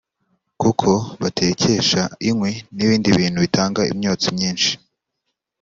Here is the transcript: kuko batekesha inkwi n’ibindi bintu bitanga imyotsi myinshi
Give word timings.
kuko 0.61 0.89
batekesha 1.21 2.01
inkwi 2.29 2.53
n’ibindi 2.75 3.09
bintu 3.19 3.39
bitanga 3.45 3.81
imyotsi 3.91 4.27
myinshi 4.35 4.71